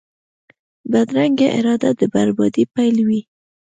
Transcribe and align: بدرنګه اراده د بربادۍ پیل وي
بدرنګه 0.91 1.47
اراده 1.57 1.89
د 1.99 2.01
بربادۍ 2.13 2.63
پیل 2.73 2.95
وي 3.07 3.21